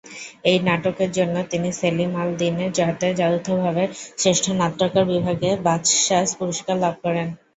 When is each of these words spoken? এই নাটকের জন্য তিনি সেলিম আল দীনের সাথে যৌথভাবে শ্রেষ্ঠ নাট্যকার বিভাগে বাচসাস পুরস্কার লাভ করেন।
এই 0.45 0.57
নাটকের 0.67 1.09
জন্য 1.17 1.35
তিনি 1.51 1.69
সেলিম 1.79 2.11
আল 2.15 2.29
দীনের 2.39 2.71
সাথে 2.79 3.07
যৌথভাবে 3.19 3.83
শ্রেষ্ঠ 4.17 4.45
নাট্যকার 4.61 5.03
বিভাগে 5.11 5.49
বাচসাস 5.65 6.29
পুরস্কার 6.39 6.75
লাভ 6.83 6.95
করেন। 7.05 7.27